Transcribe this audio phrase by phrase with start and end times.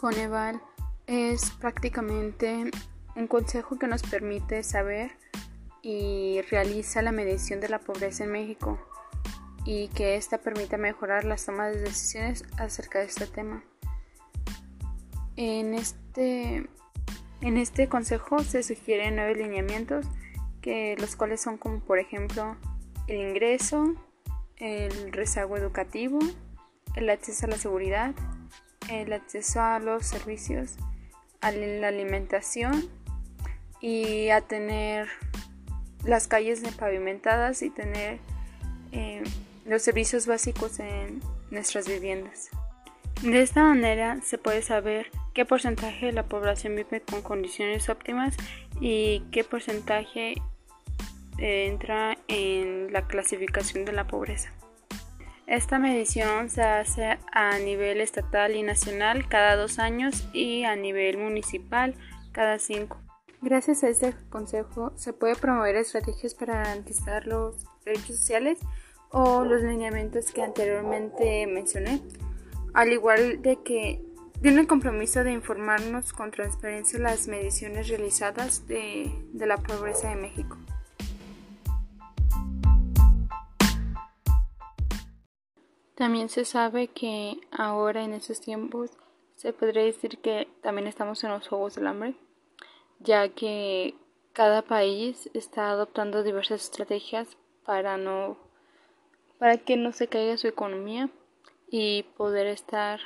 [0.00, 0.62] Coneval
[1.06, 2.70] es prácticamente
[3.16, 5.10] un consejo que nos permite saber
[5.82, 8.78] y realiza la medición de la pobreza en México
[9.66, 13.62] y que ésta permita mejorar las tomas de decisiones acerca de este tema.
[15.36, 16.66] En este,
[17.42, 20.06] en este consejo se sugieren nueve lineamientos,
[20.62, 22.56] que, los cuales son como por ejemplo
[23.06, 23.94] el ingreso,
[24.56, 26.20] el rezago educativo,
[26.96, 28.14] el acceso a la seguridad,
[28.90, 30.74] el acceso a los servicios,
[31.40, 32.88] a la alimentación
[33.80, 35.08] y a tener
[36.04, 38.18] las calles pavimentadas y tener
[38.92, 39.22] eh,
[39.64, 42.50] los servicios básicos en nuestras viviendas.
[43.22, 48.34] De esta manera se puede saber qué porcentaje de la población vive con condiciones óptimas
[48.80, 50.34] y qué porcentaje
[51.38, 54.52] eh, entra en la clasificación de la pobreza.
[55.50, 61.18] Esta medición se hace a nivel estatal y nacional cada dos años y a nivel
[61.18, 61.96] municipal
[62.30, 62.98] cada cinco.
[63.42, 68.60] Gracias a este consejo se puede promover estrategias para garantizar los derechos sociales
[69.10, 72.00] o los lineamientos que anteriormente mencioné,
[72.72, 74.04] al igual de que
[74.40, 80.14] tiene el compromiso de informarnos con transparencia las mediciones realizadas de, de la pobreza de
[80.14, 80.56] México.
[86.00, 88.90] También se sabe que ahora en estos tiempos
[89.36, 92.14] se podría decir que también estamos en los Juegos del Hambre
[93.00, 93.94] ya que
[94.32, 98.38] cada país está adoptando diversas estrategias para no
[99.38, 101.10] para que no se caiga su economía
[101.70, 103.00] y poder estar.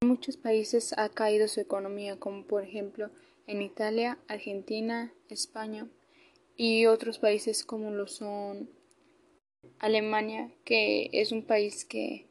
[0.00, 3.10] En muchos países ha caído su economía como por ejemplo
[3.46, 5.86] en Italia, Argentina, España
[6.56, 8.70] y otros países como lo son
[9.80, 12.27] Alemania, que es un país que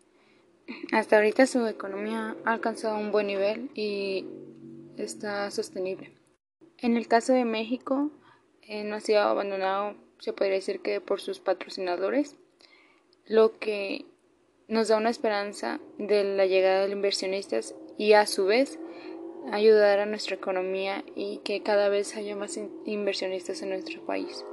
[0.92, 4.26] hasta ahorita su economía ha alcanzado un buen nivel y
[4.98, 6.12] está sostenible.
[6.80, 8.12] En el caso de México,
[8.62, 12.36] eh, no ha sido abandonado, se podría decir que por sus patrocinadores,
[13.26, 14.06] lo que
[14.68, 18.80] nos da una esperanza de la llegada de inversionistas y a su vez
[19.52, 24.44] ayudar a nuestra economía y que cada vez haya más inversionistas en nuestro país.